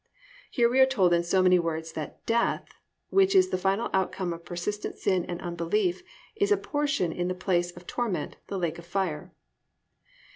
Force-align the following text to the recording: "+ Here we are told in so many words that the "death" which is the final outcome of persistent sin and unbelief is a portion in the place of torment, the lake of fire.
"+ 0.27 0.49
Here 0.51 0.67
we 0.67 0.79
are 0.79 0.87
told 0.87 1.13
in 1.13 1.21
so 1.21 1.43
many 1.43 1.59
words 1.59 1.91
that 1.91 2.25
the 2.25 2.33
"death" 2.33 2.65
which 3.11 3.35
is 3.35 3.49
the 3.49 3.55
final 3.59 3.87
outcome 3.93 4.33
of 4.33 4.43
persistent 4.43 4.97
sin 4.97 5.23
and 5.25 5.39
unbelief 5.41 6.01
is 6.35 6.51
a 6.51 6.57
portion 6.57 7.11
in 7.11 7.27
the 7.27 7.35
place 7.35 7.69
of 7.77 7.85
torment, 7.85 8.37
the 8.47 8.57
lake 8.57 8.79
of 8.79 8.85
fire. 8.87 9.31